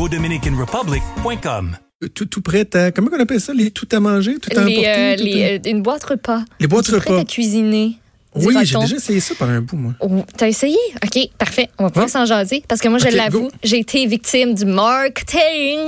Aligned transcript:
godominicanrepublic.com. 0.00 1.76
Tout, 2.14 2.24
tout 2.24 2.40
prêt 2.40 2.66
à, 2.74 2.90
comment 2.90 3.10
on 3.14 3.20
appelle 3.20 3.38
ça, 3.40 3.52
les 3.52 3.70
tout 3.70 3.86
à 3.92 4.00
manger, 4.00 4.38
tout 4.38 4.48
à 4.56 4.64
Les, 4.64 4.78
emporter? 4.78 4.88
euh, 4.88 5.16
tout 5.18 5.24
les, 5.24 5.44
à- 5.44 5.46
euh, 5.48 5.58
une 5.66 5.82
boîte 5.82 6.04
repas. 6.04 6.40
Les 6.58 6.66
boîtes 6.66 6.86
prête 6.90 7.04
repas. 7.06 7.20
à 7.20 7.24
cuisiner. 7.24 7.96
Oui, 8.34 8.56
j'ai 8.62 8.78
déjà 8.78 8.96
essayé 8.96 9.20
ça 9.20 9.34
pendant 9.38 9.52
un 9.52 9.60
bout, 9.60 9.76
moi. 9.76 9.92
Oh, 10.00 10.08
T'as 10.38 10.46
essayé? 10.48 10.78
OK, 11.04 11.18
parfait. 11.36 11.68
On 11.78 11.84
va 11.84 11.90
pouvoir 11.90 12.08
s'en 12.08 12.24
jaser. 12.24 12.62
Parce 12.66 12.80
que 12.80 12.88
moi, 12.88 12.96
je 12.98 13.08
l'avoue, 13.14 13.50
j'ai 13.62 13.80
été 13.80 14.06
victime 14.06 14.54
du 14.54 14.64
marketing. 14.64 15.80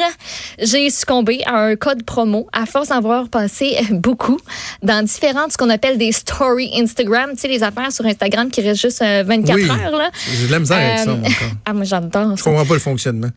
J'ai 0.61 0.91
succombé 0.91 1.43
à 1.47 1.55
un 1.57 1.77
code 1.77 2.03
promo 2.03 2.49
à 2.53 2.67
force 2.67 2.89
d'en 2.89 3.01
voir 3.01 3.29
passer 3.31 3.77
beaucoup 3.93 4.39
dans 4.83 5.03
différentes, 5.05 5.53
ce 5.53 5.57
qu'on 5.57 5.71
appelle 5.71 5.97
des 5.99 6.11
stories 6.13 6.73
Instagram. 6.77 7.31
Tu 7.35 7.39
sais, 7.43 7.49
les 7.49 7.63
affaires 7.63 7.93
sur 7.93 8.05
Instagram 8.05 8.51
qui 8.51 8.61
restent 8.61 8.83
juste 8.83 9.01
euh, 9.03 9.23
24 9.25 9.55
Oui. 9.57 9.71
heures, 9.71 9.97
là. 9.97 10.11
J'ai 10.39 10.49
de 10.49 10.53
la 10.53 10.59
misère 10.59 10.77
avec 10.77 10.99
ça, 10.99 11.11
Euh, 11.11 11.17
moi, 11.17 11.29
encore. 11.31 11.49
Ah, 11.65 11.73
moi, 11.73 11.85
j'adore 11.85 12.37
Je 12.37 12.43
ça. 12.43 12.51
comprends 12.51 12.67
pas 12.67 12.75
le 12.75 12.81
fonctionnement. 12.81 13.29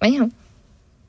Voyons. 0.00 0.30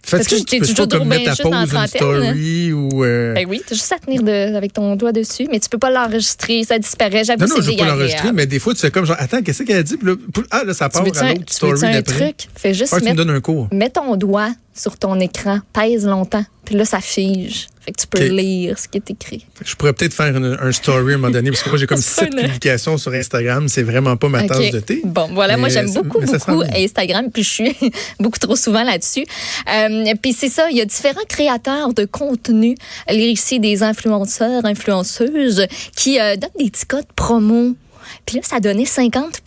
Fait 0.03 0.17
Parce 0.17 0.27
que 0.29 0.33
tu 0.33 0.39
j'étais 0.39 0.57
peux 0.59 0.65
toujours 0.65 0.87
pas 0.87 0.97
comme 0.97 1.07
mettre 1.09 1.25
la 1.25 1.35
pause 1.35 1.45
une 1.53 1.67
trentaine, 1.67 1.87
story 1.87 2.73
ou... 2.73 3.03
euh, 3.03 3.35
Ben 3.35 3.45
oui, 3.47 3.61
t'as 3.63 3.75
juste 3.75 3.91
à 3.93 3.99
tenir 3.99 4.23
de- 4.23 4.55
avec 4.55 4.73
ton 4.73 4.95
doigt 4.95 5.11
dessus, 5.11 5.47
mais 5.51 5.59
tu 5.59 5.69
peux 5.69 5.77
pas 5.77 5.91
l'enregistrer, 5.91 6.63
ça 6.63 6.79
disparaît. 6.79 7.23
J'avoue, 7.23 7.41
Non, 7.43 7.47
non, 7.49 7.55
je 7.61 7.69
veux 7.69 7.77
pas 7.77 7.85
l'enregistrer, 7.85 8.07
désagréable. 8.07 8.35
mais 8.35 8.47
des 8.47 8.57
fois, 8.57 8.73
tu 8.73 8.79
fais 8.79 8.89
comme 8.89 9.05
genre, 9.05 9.17
attends, 9.19 9.43
qu'est-ce 9.43 9.61
qu'elle 9.61 9.77
a 9.77 9.83
dit? 9.83 9.97
Puis 9.97 10.07
là, 10.07 10.15
ah, 10.49 10.63
là, 10.63 10.73
ça 10.73 10.89
Tu 10.89 10.93
part 10.93 11.03
à 11.21 11.25
un, 11.27 11.33
l'autre 11.33 11.45
tu 11.45 11.53
story 11.53 11.73
veux-tu 11.73 11.85
un 11.85 11.91
d'après. 11.91 12.19
truc? 12.33 12.35
Fais 12.55 12.73
juste 12.73 12.91
tu 12.95 12.99
me 12.99 13.05
mettre 13.05 13.17
donnes 13.17 13.29
un 13.29 13.41
cours. 13.41 13.67
mets 13.71 13.91
ton 13.91 14.15
doigt 14.15 14.49
sur 14.73 14.97
ton 14.97 15.19
écran, 15.19 15.59
pèse 15.73 16.05
longtemps, 16.05 16.45
puis 16.65 16.75
là, 16.75 16.85
ça 16.85 17.01
fige. 17.01 17.67
Fait 17.81 17.91
que 17.93 17.99
tu 17.99 18.05
peux 18.05 18.27
lire 18.27 18.77
ce 18.77 18.87
qui 18.87 18.99
est 18.99 19.09
écrit. 19.09 19.43
Je 19.65 19.75
pourrais 19.75 19.93
peut-être 19.93 20.13
faire 20.13 20.37
une- 20.37 20.55
un 20.61 20.71
story 20.71 21.13
à 21.13 21.15
un 21.15 21.17
moment 21.17 21.31
donné, 21.33 21.49
parce 21.49 21.63
que 21.63 21.69
moi, 21.69 21.79
j'ai 21.79 21.87
comme 21.87 21.97
sept 22.01 22.29
publications 22.29 22.97
sur 22.97 23.11
Instagram. 23.11 23.67
C'est 23.67 23.81
vraiment 23.81 24.15
pas 24.17 24.29
ma 24.29 24.43
tasse 24.43 24.69
de 24.69 24.79
thé. 24.79 25.01
Bon, 25.03 25.27
voilà, 25.33 25.57
moi 25.57 25.67
j'aime 25.69 25.91
beaucoup, 25.91 26.19
beaucoup. 26.21 26.61
Instagram, 26.75 27.31
puis 27.31 27.43
je 27.43 27.49
suis 27.49 27.75
beaucoup 28.19 28.37
trop 28.37 28.55
souvent 28.55 28.83
là-dessus. 28.83 29.25
Euh, 29.73 30.13
puis 30.21 30.33
c'est 30.33 30.49
ça, 30.49 30.69
il 30.69 30.77
y 30.77 30.81
a 30.81 30.85
différents 30.85 31.25
créateurs 31.27 31.93
de 31.95 32.05
contenu, 32.05 32.75
lire 33.09 33.29
ici 33.31 33.59
des 33.59 33.81
influenceurs, 33.81 34.63
influenceuses, 34.63 35.65
qui 35.95 36.19
euh, 36.19 36.35
donnent 36.35 36.49
des 36.59 36.69
petits 36.69 36.85
codes 36.85 37.11
promo. 37.15 37.75
Puis 38.27 38.37
là, 38.37 38.41
ça 38.43 38.59
donnait 38.59 38.85
50 38.85 39.41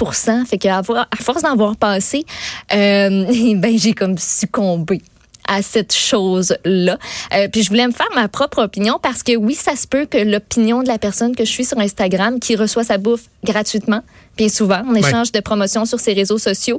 Fait 0.48 0.58
qu'à 0.58 0.78
à 0.78 0.82
force 0.82 1.42
d'en 1.42 1.54
voir 1.54 1.76
passer, 1.76 2.24
euh, 2.72 3.54
ben, 3.56 3.78
j'ai 3.78 3.92
comme 3.92 4.18
succombé 4.18 5.00
à 5.48 5.62
cette 5.62 5.94
chose-là. 5.94 6.98
Euh, 7.34 7.48
puis 7.48 7.62
je 7.62 7.68
voulais 7.68 7.86
me 7.86 7.92
faire 7.92 8.08
ma 8.14 8.28
propre 8.28 8.62
opinion 8.62 8.98
parce 9.02 9.22
que 9.22 9.36
oui, 9.36 9.54
ça 9.54 9.76
se 9.76 9.86
peut 9.86 10.06
que 10.06 10.18
l'opinion 10.18 10.82
de 10.82 10.88
la 10.88 10.98
personne 10.98 11.34
que 11.36 11.44
je 11.44 11.50
suis 11.50 11.64
sur 11.64 11.78
Instagram 11.78 12.40
qui 12.40 12.56
reçoit 12.56 12.84
sa 12.84 12.98
bouffe 12.98 13.24
gratuitement, 13.44 14.02
bien 14.36 14.48
souvent, 14.48 14.82
en 14.88 14.94
échange 14.94 15.32
de 15.32 15.40
promotions 15.40 15.84
sur 15.84 16.00
ses 16.00 16.12
réseaux 16.12 16.38
sociaux, 16.38 16.78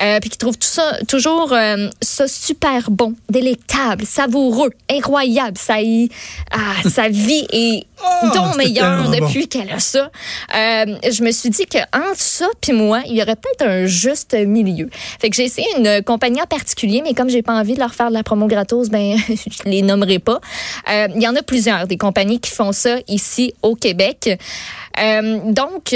euh, 0.00 0.18
puis 0.20 0.30
qui 0.30 0.38
trouve 0.38 0.56
tout 0.56 0.68
ça 0.68 0.98
toujours 1.06 1.52
euh, 1.52 1.88
ça 2.00 2.26
super 2.28 2.90
bon, 2.90 3.14
délectable, 3.28 4.04
savoureux, 4.04 4.70
incroyable. 4.90 5.56
Ça 5.58 5.80
y, 5.80 6.08
ah, 6.50 6.88
sa 6.88 7.08
vie 7.08 7.46
est 7.50 7.86
Oh, 8.00 8.28
donc 8.34 8.56
meilleure 8.56 9.04
bon. 9.04 9.10
depuis 9.10 9.48
qu'elle 9.48 9.70
a 9.70 9.80
ça. 9.80 10.10
Euh, 10.54 10.84
je 11.10 11.22
me 11.22 11.32
suis 11.32 11.50
dit 11.50 11.66
que 11.66 11.78
entre 11.92 12.20
ça 12.20 12.46
puis 12.60 12.72
moi, 12.72 13.02
il 13.06 13.16
y 13.16 13.22
aurait 13.22 13.36
peut-être 13.36 13.68
un 13.68 13.86
juste 13.86 14.34
milieu. 14.34 14.88
Fait 15.20 15.30
que 15.30 15.36
j'ai 15.36 15.44
essayé 15.44 15.66
une 15.76 16.02
compagnie 16.02 16.40
en 16.40 16.46
particulier, 16.46 17.02
mais 17.02 17.14
comme 17.14 17.28
j'ai 17.28 17.42
pas 17.42 17.54
envie 17.54 17.74
de 17.74 17.80
leur 17.80 17.94
faire 17.94 18.08
de 18.08 18.14
la 18.14 18.22
promo 18.22 18.46
gratos, 18.46 18.88
ben 18.88 19.16
je 19.28 19.68
les 19.68 19.82
nommerai 19.82 20.18
pas. 20.18 20.40
Euh, 20.90 21.08
Il 21.16 21.22
y 21.22 21.28
en 21.28 21.34
a 21.34 21.42
plusieurs 21.42 21.86
des 21.86 21.96
compagnies 21.96 22.40
qui 22.40 22.50
font 22.50 22.72
ça 22.72 22.98
ici 23.08 23.54
au 23.62 23.74
Québec. 23.74 24.38
Euh, 25.00 25.38
donc 25.46 25.94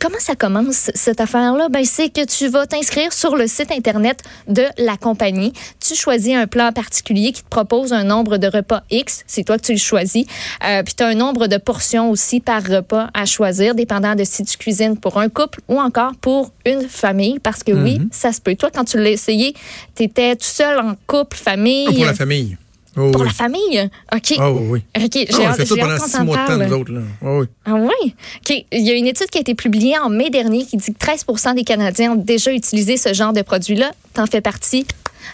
Comment 0.00 0.20
ça 0.20 0.36
commence 0.36 0.92
cette 0.94 1.20
affaire-là? 1.20 1.68
Ben, 1.70 1.84
c'est 1.84 2.08
que 2.08 2.24
tu 2.24 2.46
vas 2.46 2.66
t'inscrire 2.66 3.12
sur 3.12 3.34
le 3.34 3.48
site 3.48 3.72
Internet 3.72 4.22
de 4.46 4.62
la 4.78 4.96
compagnie. 4.96 5.52
Tu 5.80 5.96
choisis 5.96 6.36
un 6.36 6.46
plan 6.46 6.70
particulier 6.72 7.32
qui 7.32 7.42
te 7.42 7.48
propose 7.48 7.92
un 7.92 8.04
nombre 8.04 8.36
de 8.38 8.46
repas 8.46 8.84
X. 8.92 9.24
C'est 9.26 9.42
toi 9.42 9.58
que 9.58 9.64
tu 9.64 9.72
le 9.72 9.78
choisis. 9.78 10.24
Euh, 10.64 10.84
puis 10.84 10.94
tu 10.94 11.02
as 11.02 11.08
un 11.08 11.14
nombre 11.14 11.48
de 11.48 11.56
portions 11.56 12.10
aussi 12.12 12.38
par 12.38 12.62
repas 12.62 13.10
à 13.12 13.26
choisir, 13.26 13.74
dépendant 13.74 14.14
de 14.14 14.22
si 14.22 14.44
tu 14.44 14.56
cuisines 14.56 14.96
pour 14.96 15.18
un 15.18 15.28
couple 15.28 15.60
ou 15.66 15.80
encore 15.80 16.12
pour 16.20 16.52
une 16.64 16.88
famille. 16.88 17.40
Parce 17.40 17.64
que 17.64 17.72
oui, 17.72 18.00
ça 18.12 18.32
se 18.32 18.40
peut. 18.40 18.54
Toi, 18.54 18.70
quand 18.72 18.84
tu 18.84 18.98
l'as 18.98 19.10
essayé, 19.10 19.52
tu 19.96 20.04
étais 20.04 20.36
tout 20.36 20.44
seul 20.44 20.78
en 20.78 20.94
couple, 21.08 21.36
famille. 21.36 21.86
Ah, 21.88 21.92
pour 21.92 22.04
la 22.04 22.14
famille. 22.14 22.56
Oh, 22.98 23.10
Pour 23.12 23.20
oui. 23.20 23.26
la 23.28 23.32
famille? 23.32 23.90
OK. 24.14 24.34
Ah, 24.38 24.50
oui, 24.52 24.62
oui. 24.68 24.82
OK, 25.04 25.12
j'ai 25.12 25.44
a 25.44 25.50
hâte, 25.50 25.68
qu'on 25.68 26.24
mois 26.24 26.36
de 26.36 26.40
temps, 26.42 26.46
parle. 26.46 26.64
nous 26.66 26.72
autres. 26.74 26.92
Là. 26.92 27.00
Ah, 27.22 27.38
oui. 27.38 27.46
Ah 27.64 27.74
oui? 27.74 28.14
OK. 28.40 28.64
Il 28.72 28.86
y 28.86 28.90
a 28.90 28.94
une 28.94 29.06
étude 29.06 29.28
qui 29.28 29.38
a 29.38 29.40
été 29.40 29.54
publiée 29.54 29.98
en 29.98 30.08
mai 30.08 30.30
dernier 30.30 30.64
qui 30.64 30.76
dit 30.76 30.92
que 30.92 30.98
13% 30.98 31.54
des 31.54 31.64
Canadiens 31.64 32.12
ont 32.12 32.16
déjà 32.16 32.52
utilisé 32.52 32.96
ce 32.96 33.12
genre 33.14 33.32
de 33.32 33.42
produit-là. 33.42 33.92
T'en 34.14 34.26
fais 34.26 34.40
partie. 34.40 34.86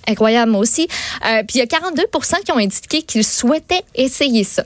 Incroyable, 0.09 0.53
moi 0.53 0.61
aussi. 0.61 0.89
Euh, 1.27 1.43
puis 1.47 1.57
il 1.57 1.59
y 1.59 1.63
a 1.63 1.67
42% 1.67 2.45
qui 2.45 2.53
ont 2.53 2.59
indiqué 2.59 3.03
qu'ils 3.03 3.25
souhaitaient 3.25 3.85
essayer 3.95 4.45
ça. 4.45 4.65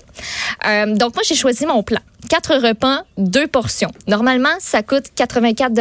Euh, 0.67 0.95
donc 0.95 1.15
moi, 1.15 1.23
j'ai 1.27 1.35
choisi 1.35 1.67
mon 1.67 1.83
plan. 1.83 2.01
Quatre 2.29 2.57
repas, 2.57 3.05
deux 3.17 3.47
portions. 3.47 3.91
Normalement, 4.09 4.55
ça 4.59 4.83
coûte 4.83 5.05
84 5.15 5.73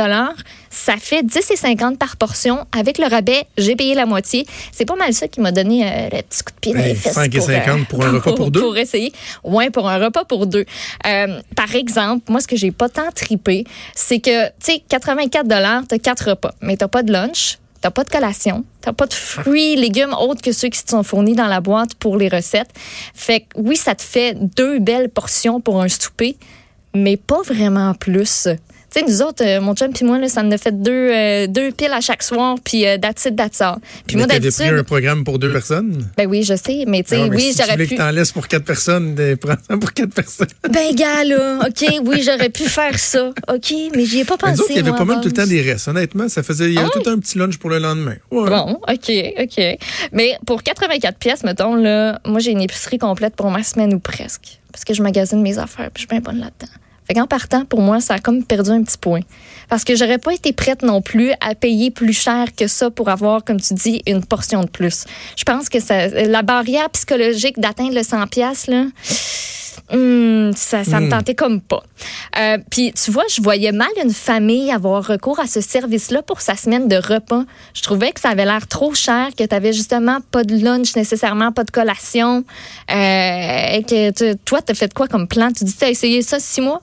Ça 0.69 0.95
fait 0.97 1.23
10 1.23 1.35
et 1.51 1.55
50 1.55 1.97
par 1.97 2.15
portion. 2.15 2.65
Avec 2.77 2.99
le 2.99 3.07
rabais, 3.07 3.47
j'ai 3.57 3.75
payé 3.75 3.95
la 3.95 4.05
moitié. 4.05 4.45
C'est 4.71 4.85
pas 4.85 4.95
mal 4.95 5.13
ça 5.13 5.27
qui 5.27 5.41
m'a 5.41 5.51
donné 5.51 5.83
euh, 5.83 6.09
le 6.11 6.21
petit 6.21 6.43
coup 6.43 6.53
de 6.53 6.59
pied 6.59 6.73
dans 6.73 6.79
les 6.79 6.95
fesses. 6.95 7.13
5 7.13 7.33
et 7.33 7.41
50 7.41 7.87
pour 7.87 8.05
un 8.05 8.11
repas 8.19 8.33
pour 8.33 8.51
deux? 8.51 8.61
Pour 8.61 8.77
essayer. 8.77 9.11
Ouais, 9.43 9.71
pour 9.71 9.89
un 9.89 9.97
repas 9.97 10.25
pour 10.25 10.45
deux. 10.45 10.65
Par 11.03 11.75
exemple, 11.75 12.31
moi, 12.31 12.39
ce 12.39 12.47
que 12.47 12.55
j'ai 12.55 12.71
pas 12.71 12.89
tant 12.89 13.11
tripé, 13.13 13.65
c'est 13.95 14.19
que, 14.19 14.47
tu 14.47 14.73
sais, 14.73 14.83
84 14.87 15.87
t'as 15.87 15.97
quatre 15.97 16.29
repas, 16.29 16.53
mais 16.61 16.77
t'as 16.77 16.87
pas 16.87 17.03
de 17.03 17.11
lunch, 17.11 17.57
t'as 17.81 17.91
pas 17.91 18.03
de 18.03 18.09
collation, 18.09 18.63
t'as 18.81 18.93
pas 18.93 19.05
de 19.05 19.13
fruits, 19.13 19.75
légumes 19.75 20.13
autres 20.13 20.41
que 20.41 20.51
ceux 20.51 20.69
qui 20.69 20.83
te 20.83 20.89
sont 20.89 21.03
fournis 21.03 21.35
dans 21.35 21.47
la 21.47 21.61
boîte 21.61 21.95
pour 21.95 22.17
les 22.17 22.29
recettes. 22.29 22.69
Fait 23.13 23.41
que 23.41 23.45
oui, 23.57 23.75
ça 23.75 23.95
te 23.95 24.01
fait 24.01 24.35
deux 24.35 24.79
belles 24.79 25.09
portions 25.09 25.61
pour 25.61 25.81
un 25.81 25.87
souper, 25.87 26.37
mais 26.93 27.17
pas 27.17 27.41
vraiment 27.41 27.93
plus. 27.93 28.47
Tu 28.89 29.01
sais, 29.01 29.05
nous 29.05 29.21
autres, 29.21 29.43
euh, 29.45 29.59
mon 29.59 29.75
chum 29.75 29.91
puis 29.91 30.05
moi, 30.05 30.17
là, 30.17 30.29
ça 30.29 30.43
nous 30.43 30.53
a 30.53 30.57
fait 30.57 30.71
deux, 30.81 30.91
euh, 30.91 31.47
deux 31.47 31.71
piles 31.71 31.91
à 31.91 31.99
chaque 31.99 32.23
soir, 32.23 32.55
puis 32.63 32.87
euh, 32.87 32.97
that's 32.97 33.25
it, 33.25 33.35
that's 33.35 33.59
all. 33.59 33.75
Puis 34.07 34.15
moi, 34.15 34.27
t'avais 34.27 34.39
pris 34.39 34.49
d'habitude... 34.49 34.79
un 34.79 34.83
programme 34.83 35.23
pour 35.25 35.39
deux 35.39 35.51
personnes? 35.51 36.07
Ben 36.15 36.25
oui, 36.25 36.43
je 36.43 36.55
sais, 36.55 36.85
mais 36.87 37.03
tu 37.03 37.09
sais, 37.09 37.21
Ah, 37.23 37.27
oui, 37.27 37.51
si 37.51 37.57
tu 37.57 37.63
j'aurais 37.63 37.77
pu... 37.77 37.87
que 37.87 37.95
t'en 37.95 38.11
laisses 38.11 38.31
pour 38.31 38.47
quatre 38.47 38.63
personnes, 38.63 39.13
prends 39.41 39.77
pour 39.77 39.91
quatre 39.91 40.13
personnes. 40.13 40.47
Ben, 40.69 40.95
gars, 40.95 41.25
là, 41.25 41.67
OK, 41.67 41.99
oui, 42.05 42.23
j'aurais 42.23 42.49
pu 42.49 42.63
faire 42.63 42.97
ça. 42.97 43.31
OK, 43.49 43.73
mais 43.93 44.05
j'y 44.05 44.19
ai 44.21 44.25
pas 44.25 44.37
pensé. 44.37 44.63
il 44.69 44.75
y 44.77 44.79
avait 44.79 44.91
pas 44.91 45.03
mal 45.05 45.19
tout 45.19 45.27
le 45.27 45.33
temps 45.33 45.47
des 45.47 45.61
restes. 45.61 45.89
Honnêtement, 45.89 46.29
ça 46.29 46.41
faisait, 46.41 46.67
il 46.67 46.73
y 46.75 46.77
avait 46.77 46.89
tout 46.89 47.09
un 47.09 47.19
petit 47.19 47.37
lunch 47.37 47.57
pour 47.57 47.69
le 47.69 47.79
lendemain. 47.79 48.15
Ouais. 48.31 48.49
Bon, 48.49 48.79
OK, 48.87 49.11
OK. 49.37 49.77
Mais 50.13 50.37
pour 50.45 50.63
84 50.63 51.17
pièces, 51.17 51.43
mettons, 51.43 51.75
là, 51.75 52.19
moi, 52.25 52.39
j'ai 52.39 52.51
une 52.51 52.61
épicerie 52.61 52.99
complète 52.99 53.35
pour 53.35 53.51
ma 53.51 53.63
semaine 53.63 53.93
ou 53.93 53.99
presque. 53.99 54.59
Parce 54.71 54.85
que 54.85 54.93
je 54.93 55.01
magasine 55.03 55.41
mes 55.41 55.57
affaires, 55.57 55.89
puis 55.93 56.03
je 56.03 56.07
suis 56.07 56.07
bien 56.07 56.19
bonne 56.19 56.39
là-dedans. 56.39 56.71
Fait 57.07 57.13
qu'en 57.13 57.25
partant, 57.27 57.63
pour 57.65 57.81
moi, 57.81 58.01
ça 58.01 58.15
a 58.15 58.19
comme 58.19 58.43
perdu 58.43 58.69
un 58.71 58.83
petit 58.83 58.97
point. 58.97 59.21
Parce 59.69 59.83
que 59.83 59.95
j'aurais 59.95 60.17
pas 60.17 60.33
été 60.33 60.51
prête 60.53 60.81
non 60.81 61.01
plus 61.01 61.31
à 61.41 61.55
payer 61.55 61.89
plus 61.91 62.13
cher 62.13 62.47
que 62.55 62.67
ça 62.67 62.89
pour 62.89 63.09
avoir, 63.09 63.43
comme 63.43 63.59
tu 63.61 63.73
dis, 63.73 64.01
une 64.07 64.23
portion 64.25 64.61
de 64.61 64.69
plus. 64.69 65.05
Je 65.37 65.43
pense 65.43 65.69
que 65.69 65.79
ça, 65.79 66.07
la 66.07 66.41
barrière 66.41 66.89
psychologique 66.89 67.59
d'atteindre 67.59 67.93
le 67.95 68.03
100 68.03 68.27
pièces 68.27 68.67
là, 68.67 68.85
hum, 69.91 70.51
ça, 70.55 70.83
ça 70.83 70.99
me 70.99 71.07
Hmm. 71.07 71.09
tentait 71.09 71.35
comme 71.35 71.61
pas. 71.61 71.83
Euh, 72.39 72.57
Puis 72.69 72.93
tu 72.93 73.11
vois, 73.11 73.23
je 73.33 73.41
voyais 73.41 73.71
mal 73.71 73.87
une 74.03 74.11
famille 74.13 74.71
avoir 74.71 75.05
recours 75.05 75.39
à 75.39 75.47
ce 75.47 75.61
service-là 75.61 76.21
pour 76.23 76.41
sa 76.41 76.55
semaine 76.55 76.87
de 76.87 76.95
repas. 76.97 77.43
Je 77.73 77.81
trouvais 77.83 78.11
que 78.11 78.19
ça 78.19 78.29
avait 78.29 78.45
l'air 78.45 78.67
trop 78.67 78.93
cher, 78.93 79.29
que 79.37 79.43
tu 79.43 79.55
avais 79.55 79.73
justement 79.73 80.19
pas 80.31 80.43
de 80.43 80.57
lunch 80.57 80.95
nécessairement, 80.95 81.51
pas 81.51 81.63
de 81.63 81.71
collation. 81.71 82.43
Euh, 82.91 82.93
et 83.77 83.83
que 83.83 84.11
tu- 84.11 84.37
toi, 84.45 84.61
tu 84.61 84.71
as 84.71 84.75
fait 84.75 84.93
quoi 84.93 85.07
comme 85.07 85.27
plan? 85.27 85.51
Tu 85.51 85.63
dis, 85.63 85.73
tu 85.75 85.83
as 85.85 85.89
essayé 85.89 86.21
ça 86.21 86.39
six 86.39 86.61
mois? 86.61 86.81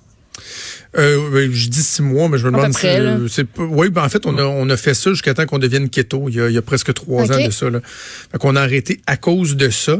Euh, 0.96 1.48
je 1.52 1.68
dis 1.68 1.82
six 1.82 2.02
mois, 2.02 2.28
mais 2.28 2.38
je 2.38 2.46
me 2.46 2.52
demande 2.52 2.72
si. 2.72 2.86
euh, 2.86 3.28
c'est 3.28 3.44
pas- 3.48 3.62
oui, 3.62 3.88
ben, 3.90 4.02
en 4.04 4.08
fait, 4.08 4.26
on 4.26 4.36
a, 4.38 4.42
on 4.44 4.68
a 4.70 4.76
fait 4.76 4.94
ça 4.94 5.10
jusqu'à 5.10 5.34
temps 5.34 5.46
qu'on 5.46 5.58
devienne 5.58 5.88
keto. 5.88 6.26
Il 6.28 6.36
y 6.36 6.40
a, 6.40 6.48
il 6.48 6.54
y 6.54 6.58
a 6.58 6.62
presque 6.62 6.92
trois 6.94 7.30
ans 7.32 7.44
de 7.46 7.50
ça. 7.50 7.68
Là. 7.70 7.80
Fait 7.84 8.38
qu'on 8.38 8.54
a 8.56 8.60
arrêté 8.60 9.00
à 9.06 9.16
cause 9.16 9.56
de 9.56 9.70
ça. 9.70 9.98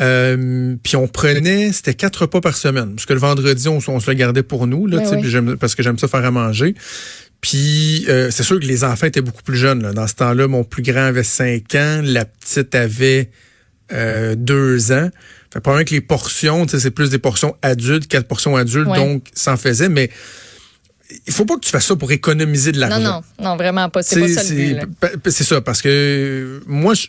Euh, 0.00 0.74
puis 0.82 0.96
on 0.96 1.06
prenait, 1.08 1.72
c'était 1.72 1.94
quatre 1.94 2.22
repas 2.22 2.40
par 2.40 2.56
semaine. 2.56 2.94
Parce 2.94 3.06
que 3.06 3.12
le 3.14 3.20
vendredi, 3.20 3.68
on, 3.68 3.78
on 3.88 4.00
se 4.00 4.10
le 4.10 4.16
gardait 4.16 4.42
pour 4.42 4.66
nous, 4.66 4.86
là, 4.86 4.98
Ben 4.98 5.18
oui. 5.22 5.28
j'aime- 5.30 5.56
parce 5.56 5.74
que 5.74 5.82
j'aime 5.82 5.98
ça 5.98 6.08
faire 6.08 6.24
à 6.24 6.30
manger. 6.30 6.74
Puis 7.40 8.06
euh, 8.08 8.30
c'est 8.30 8.42
sûr 8.42 8.58
que 8.60 8.66
les 8.66 8.84
enfants 8.84 9.06
étaient 9.06 9.20
beaucoup 9.22 9.42
plus 9.42 9.56
jeunes. 9.56 9.82
là. 9.82 9.92
Dans 9.92 10.06
ce 10.06 10.14
temps-là, 10.14 10.48
mon 10.48 10.64
plus 10.64 10.82
grand 10.82 11.04
avait 11.04 11.22
cinq 11.24 11.74
ans, 11.74 12.00
la 12.02 12.24
petite 12.24 12.74
avait 12.74 13.30
deux 14.36 14.92
ans. 14.92 15.10
Fait 15.54 15.60
probablement 15.60 15.84
que 15.88 15.94
les 15.94 16.00
portions, 16.00 16.66
c'est 16.66 16.90
plus 16.90 17.10
des 17.10 17.18
portions 17.18 17.56
adultes, 17.62 18.08
quatre 18.08 18.26
portions 18.26 18.56
adultes, 18.56 18.88
Ouais. 18.88 18.98
donc 18.98 19.28
ça 19.34 19.52
en 19.52 19.56
faisait, 19.56 19.88
mais 19.88 20.10
il 21.28 21.32
faut 21.32 21.44
pas 21.44 21.54
que 21.54 21.60
tu 21.60 21.70
fasses 21.70 21.86
ça 21.86 21.94
pour 21.94 22.10
économiser 22.10 22.72
de 22.72 22.80
l'argent. 22.80 22.98
Non, 22.98 23.22
non, 23.38 23.50
non, 23.50 23.56
vraiment 23.56 23.88
pas. 23.88 24.02
C'est 24.02 24.18
pas 24.18 24.28
ça 24.28 24.42
C'est 24.42 25.44
ça, 25.44 25.60
parce 25.60 25.80
que 25.80 25.88
euh, 25.88 26.60
moi, 26.66 26.94
je 26.94 27.06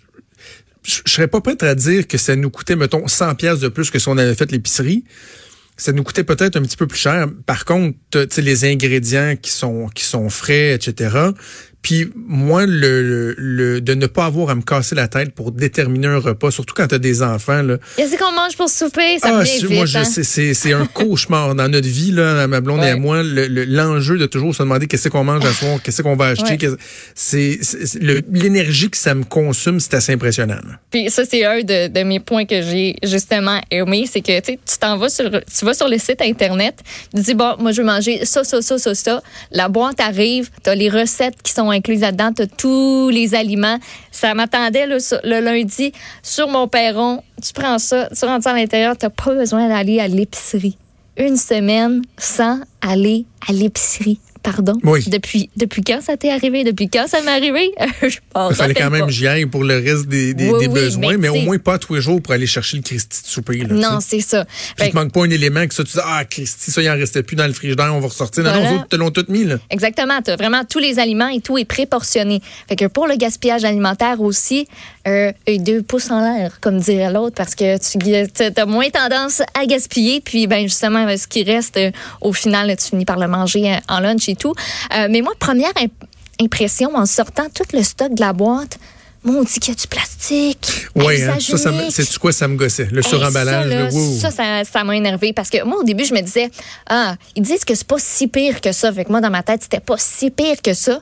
je 0.83 1.01
je 1.03 1.11
serais 1.11 1.27
pas 1.27 1.41
prête 1.41 1.63
à 1.63 1.73
dire 1.73 2.07
que 2.07 2.19
ça 2.19 2.35
nous 2.35 2.51
coûtait, 2.51 2.75
mettons, 2.75 3.07
100 3.07 3.33
pièces 3.33 3.59
de 3.61 3.67
plus 3.69 3.89
que 3.89 3.97
si 3.97 4.07
on 4.09 4.17
avait 4.19 4.35
fait 4.35 4.51
l'épicerie. 4.51 5.03
Ça 5.77 5.91
nous 5.91 6.03
coûtait 6.03 6.23
peut-être 6.23 6.55
un 6.55 6.61
petit 6.61 6.77
peu 6.77 6.85
plus 6.85 6.99
cher. 6.99 7.27
Par 7.47 7.65
contre, 7.65 7.97
les 8.37 8.63
ingrédients 8.65 9.35
qui 9.41 9.49
sont 9.49 9.87
qui 9.87 10.03
sont 10.03 10.29
frais, 10.29 10.73
etc. 10.75 11.17
Puis 11.85 12.09
moi, 12.15 12.65
le, 12.65 13.35
le, 13.37 13.79
de 13.79 13.93
ne 13.93 14.07
pas 14.07 14.25
avoir 14.25 14.49
à 14.49 14.55
me 14.55 14.63
casser 14.63 14.95
la 14.95 15.07
tête 15.07 15.35
pour 15.35 15.51
déterminer 15.51 16.07
un 16.07 16.17
repas, 16.17 16.49
surtout 16.49 16.73
quand 16.73 16.87
tu 16.87 16.95
as 16.95 16.97
des 16.97 17.21
enfants. 17.21 17.61
Là. 17.61 17.77
Qu'est-ce 17.95 18.17
qu'on 18.17 18.31
mange 18.31 18.57
pour 18.57 18.69
souper? 18.69 19.19
Ça 19.19 19.37
ah, 19.37 19.43
vient 19.43 19.69
moi, 19.69 19.85
vite, 19.85 19.95
hein? 19.95 20.23
c'est 20.23 20.73
un 20.73 20.87
cauchemar 20.93 21.53
dans 21.53 21.69
notre 21.69 21.87
vie, 21.87 22.09
là, 22.09 22.47
ma 22.47 22.59
blonde 22.59 22.83
et 22.83 22.89
à 22.89 22.97
moi. 22.97 23.21
L'enjeu 23.21 24.17
de 24.17 24.25
toujours 24.25 24.55
se 24.55 24.63
demander 24.63 24.87
qu'est-ce 24.87 25.09
qu'on 25.09 25.23
mange 25.23 25.45
à 25.45 25.53
soir, 25.53 25.79
qu'est-ce 25.79 26.01
qu'on 26.01 26.15
va 26.15 26.29
acheter. 26.29 26.57
C'est 27.13 27.59
L'énergie 28.31 28.89
que 28.89 28.97
ça 28.97 29.13
me 29.13 29.23
consomme, 29.23 29.79
c'est 29.79 29.93
assez 29.93 30.11
impressionnant. 30.11 30.57
Puis 30.89 31.11
ça, 31.11 31.21
c'est 31.23 31.45
un 31.45 31.59
de, 31.59 31.87
de, 31.87 32.03
mes 32.03 32.19
points 32.19 32.45
que 32.45 32.63
j'ai 32.63 32.95
justement 33.03 33.61
aimé, 33.69 34.09
c'est 34.11 34.21
que 34.21 34.39
tu 34.39 34.57
t'en 34.79 34.97
vas 34.97 35.09
sur, 35.09 35.29
tu 35.29 35.65
vas 35.65 35.75
sur 35.75 35.87
le 35.87 35.99
site 35.99 36.23
Internet, 36.23 36.79
tu 37.15 37.21
dis, 37.21 37.35
bon, 37.35 37.53
moi, 37.59 37.73
je 37.73 37.81
veux 37.81 37.87
manger 37.87 38.25
ça, 38.25 38.43
ça, 38.43 38.63
ça, 38.63 38.79
ça, 38.79 38.95
ça. 38.95 39.21
La 39.51 39.67
boîte 39.67 39.99
arrive, 39.99 40.49
tu 40.63 40.71
as 40.71 40.73
les 40.73 40.89
recettes 40.89 41.35
qui 41.43 41.51
sont 41.51 41.74
incluses 41.75 42.01
là-dedans, 42.01 42.31
tu 42.33 42.47
tous 42.47 43.09
les 43.09 43.35
aliments. 43.35 43.77
Ça 44.11 44.33
m'attendait 44.33 44.87
le, 44.87 45.39
lundi 45.39 45.91
sur 46.23 46.47
mon 46.47 46.67
perron. 46.67 47.21
Tu 47.43 47.53
prends 47.53 47.79
ça, 47.79 48.09
tu 48.17 48.25
rentres 48.25 48.47
à 48.47 48.53
l'intérieur, 48.53 48.97
tu 48.97 49.05
n'as 49.05 49.09
pas 49.09 49.33
besoin 49.33 49.67
d'aller 49.67 49.99
à 49.99 50.07
l'épicerie. 50.07 50.77
Une 51.17 51.37
semaine 51.37 52.01
sans 52.17 52.59
aller 52.81 53.25
à 53.47 53.53
l'épicerie 53.53 54.19
pardon? 54.45 54.73
Oui. 54.83 55.03
Depuis, 55.07 55.49
depuis 55.57 55.81
quand 55.81 56.01
ça 56.01 56.15
t'est 56.17 56.31
arrivé? 56.31 56.63
Depuis 56.63 56.87
quand 56.87 57.07
ça 57.07 57.21
m'est 57.21 57.31
arrivé? 57.31 57.71
je 58.01 58.17
pense. 58.31 58.51
Il 58.51 58.55
fallait 58.55 58.73
quand 58.75 58.91
même 58.91 59.07
que 59.07 59.11
j'y 59.11 59.27
aille 59.27 59.47
pour 59.47 59.63
le 59.63 59.75
reste 59.75 60.07
des, 60.07 60.33
des, 60.33 60.67
besoins, 60.67 61.17
mais, 61.17 61.29
au 61.29 61.41
moins 61.41 61.57
pas 61.57 61.77
tous 61.79 61.95
les 61.95 62.01
jours 62.01 62.21
pour 62.21 62.33
aller 62.33 62.45
chercher 62.45 62.77
le 62.77 62.83
Christy 62.83 63.23
de 63.23 63.27
souper. 63.27 63.63
non, 63.69 63.99
c'est 63.99 64.21
ça. 64.21 64.45
Puis 64.77 64.87
il 64.87 64.91
te 64.91 64.95
manque 64.95 65.11
pas 65.11 65.21
un 65.21 65.29
élément 65.29 65.65
que 65.67 65.73
ça, 65.73 65.83
tu 65.83 65.93
dis, 65.93 66.03
ah, 66.03 66.23
Christy, 66.25 66.71
ça, 66.71 66.81
il 66.81 66.89
en 66.89 66.93
restait 66.93 67.23
plus 67.23 67.35
dans 67.35 67.47
le 67.47 67.53
frigidaire, 67.53 67.93
on 67.93 67.99
va 67.99 68.07
ressortir. 68.07 68.43
Non, 68.43 68.53
non, 68.53 68.75
autres 68.75 68.87
te 68.87 68.95
l'ont 68.95 69.11
tout 69.11 69.25
mis, 69.29 69.45
là. 69.45 69.57
Exactement. 69.69 70.21
Tu 70.21 70.31
as 70.31 70.35
vraiment 70.35 70.63
tous 70.63 70.79
les 70.79 70.99
aliments 70.99 71.27
et 71.29 71.41
tout 71.41 71.57
est 71.57 71.65
préportionné. 71.65 72.41
Fait 72.67 72.75
que 72.75 72.85
pour 72.85 73.07
le 73.07 73.15
gaspillage 73.15 73.63
alimentaire 73.63 74.21
aussi, 74.21 74.67
euh, 75.07 75.31
deux 75.47 75.81
pouces 75.81 76.11
en 76.11 76.19
l'air, 76.19 76.59
comme 76.61 76.79
dirait 76.79 77.11
l'autre, 77.11 77.35
parce 77.35 77.55
que 77.55 77.77
tu 77.77 78.61
as 78.61 78.65
moins 78.65 78.89
tendance 78.89 79.41
à 79.53 79.65
gaspiller, 79.65 80.21
puis 80.21 80.47
ben 80.47 80.63
justement, 80.63 81.05
ce 81.15 81.27
qui 81.27 81.43
reste, 81.43 81.77
euh, 81.77 81.91
au 82.21 82.33
final, 82.33 82.75
tu 82.77 82.89
finis 82.89 83.05
par 83.05 83.19
le 83.19 83.27
manger 83.27 83.71
euh, 83.71 83.77
en 83.87 83.99
lunch 83.99 84.27
et 84.29 84.34
tout. 84.35 84.53
Euh, 84.95 85.07
mais 85.09 85.21
moi, 85.21 85.33
première 85.39 85.73
impression 86.41 86.95
en 86.95 87.05
sortant 87.05 87.47
tout 87.53 87.65
le 87.73 87.83
stock 87.83 88.13
de 88.13 88.21
la 88.21 88.33
boîte, 88.33 88.77
mon 89.23 89.43
dit 89.43 89.59
qu'il 89.59 89.73
y 89.73 89.77
a 89.77 89.79
du 89.79 89.87
plastique. 89.87 90.87
Oui, 90.95 91.23
hein, 91.23 91.37
ça, 91.39 91.57
ça 91.57 91.71
c'est 91.89 92.17
quoi 92.17 92.31
ça 92.31 92.47
me 92.47 92.55
gossait, 92.55 92.87
le 92.91 93.01
suremballage. 93.01 93.91
Ça, 94.19 94.29
ça, 94.29 94.63
ça 94.63 94.83
m'a 94.83 94.95
énervé 94.95 95.33
parce 95.33 95.49
que 95.49 95.63
moi, 95.63 95.79
au 95.79 95.83
début, 95.83 96.05
je 96.05 96.13
me 96.13 96.21
disais, 96.21 96.49
ah, 96.87 97.15
ils 97.35 97.41
disent 97.41 97.65
que 97.65 97.73
c'est 97.73 97.87
pas 97.87 97.97
si 97.97 98.27
pire 98.27 98.61
que 98.61 98.71
ça. 98.71 98.93
Fait 98.93 99.03
que 99.03 99.11
moi, 99.11 99.21
dans 99.21 99.31
ma 99.31 99.41
tête, 99.43 99.63
c'était 99.63 99.79
pas 99.79 99.97
si 99.97 100.29
pire 100.29 100.61
que 100.61 100.73
ça. 100.73 101.01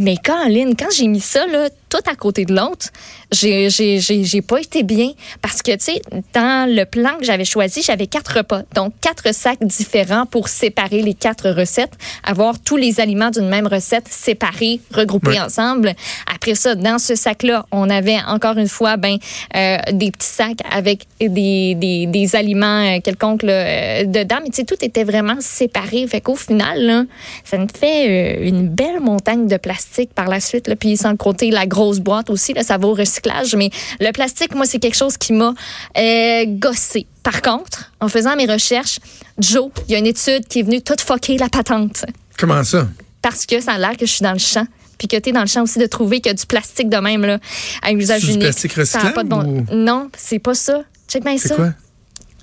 Mais 0.00 0.16
Caroline, 0.16 0.76
quand 0.76 0.90
j'ai 0.96 1.08
mis 1.08 1.20
ça, 1.20 1.46
là, 1.46 1.68
tout 1.88 2.10
à 2.10 2.14
côté 2.14 2.44
de 2.44 2.54
l'autre, 2.54 2.88
j'ai, 3.32 3.70
j'ai, 3.70 4.00
j'ai, 4.00 4.42
pas 4.42 4.60
été 4.60 4.82
bien 4.82 5.10
parce 5.42 5.62
que, 5.62 5.72
tu 5.72 5.78
sais, 5.80 6.02
dans 6.34 6.68
le 6.68 6.84
plan 6.84 7.16
que 7.18 7.24
j'avais 7.24 7.44
choisi, 7.44 7.82
j'avais 7.82 8.06
quatre 8.06 8.38
repas. 8.38 8.62
Donc, 8.74 8.94
quatre 9.00 9.34
sacs 9.34 9.62
différents 9.62 10.26
pour 10.26 10.48
séparer 10.48 11.02
les 11.02 11.14
quatre 11.14 11.50
recettes, 11.50 11.92
avoir 12.24 12.58
tous 12.60 12.76
les 12.76 13.00
aliments 13.00 13.30
d'une 13.30 13.48
même 13.48 13.66
recette 13.66 14.08
séparés, 14.08 14.80
regroupés 14.92 15.40
ensemble. 15.40 15.94
Après 16.32 16.54
ça, 16.54 16.74
dans 16.74 16.98
ce 16.98 17.14
sac-là, 17.14 17.66
on 17.72 17.90
avait 17.90 18.18
encore 18.26 18.56
une 18.58 18.68
fois, 18.68 18.96
ben, 18.96 19.16
euh, 19.56 19.76
des 19.92 20.10
petits 20.10 20.26
sacs 20.26 20.60
avec 20.70 21.06
des, 21.20 21.74
des, 21.74 22.06
des 22.06 22.36
aliments 22.36 22.84
euh, 22.84 23.00
quelconques 23.00 23.42
là, 23.42 23.52
euh, 23.52 24.04
dedans. 24.04 24.36
Mais, 24.42 24.50
tu 24.50 24.56
sais, 24.56 24.64
tout 24.64 24.82
était 24.82 25.04
vraiment 25.04 25.36
séparé. 25.40 26.06
Fait 26.06 26.20
qu'au 26.20 26.36
final, 26.36 26.82
là, 26.82 27.04
ça 27.44 27.58
nous 27.58 27.68
fait 27.68 28.46
une 28.46 28.68
belle 28.68 29.00
montagne 29.00 29.46
de 29.46 29.56
plastique 29.56 30.14
par 30.14 30.28
la 30.28 30.40
suite. 30.40 30.68
Là, 30.68 30.76
puis, 30.76 30.96
sans 30.96 31.16
compter 31.16 31.50
la 31.50 31.66
grosse 31.66 31.77
boîte 32.00 32.30
aussi, 32.30 32.52
là, 32.52 32.62
ça 32.62 32.78
va 32.78 32.88
au 32.88 32.94
recyclage. 32.94 33.54
Mais 33.54 33.70
le 34.00 34.10
plastique, 34.12 34.54
moi, 34.54 34.66
c'est 34.66 34.78
quelque 34.78 34.96
chose 34.96 35.16
qui 35.16 35.32
m'a 35.32 35.54
euh, 35.96 36.44
gossé. 36.46 37.06
Par 37.22 37.42
contre, 37.42 37.92
en 38.00 38.08
faisant 38.08 38.36
mes 38.36 38.46
recherches, 38.46 39.00
Joe, 39.38 39.70
il 39.88 39.92
y 39.92 39.94
a 39.94 39.98
une 39.98 40.06
étude 40.06 40.46
qui 40.48 40.60
est 40.60 40.62
venue 40.62 40.82
toute 40.82 41.00
fucker 41.00 41.38
la 41.38 41.48
patente. 41.48 42.04
Comment 42.38 42.64
ça? 42.64 42.88
Parce 43.22 43.46
que 43.46 43.60
ça 43.60 43.72
a 43.72 43.78
l'air 43.78 43.96
que 43.96 44.06
je 44.06 44.12
suis 44.12 44.22
dans 44.22 44.32
le 44.32 44.38
champ 44.38 44.66
puis 44.98 45.06
que 45.06 45.16
tu 45.16 45.30
es 45.30 45.32
dans 45.32 45.42
le 45.42 45.46
champ 45.46 45.62
aussi 45.62 45.78
de 45.78 45.86
trouver 45.86 46.20
qu'il 46.20 46.30
y 46.30 46.34
a 46.34 46.34
du 46.34 46.44
plastique 46.44 46.88
de 46.88 46.96
même 46.96 47.24
là, 47.24 47.38
à 47.82 47.92
usage 47.92 48.24
unique. 48.24 48.38
Du 48.38 48.44
plastique 48.44 48.72
recyclable? 48.72 49.14
Pas 49.14 49.22
de 49.22 49.28
bon... 49.28 49.66
Non, 49.72 50.10
c'est 50.16 50.40
pas 50.40 50.54
ça. 50.54 50.82
Check 51.08 51.24
bien 51.24 51.38
ça. 51.38 51.54
Quoi? 51.54 51.72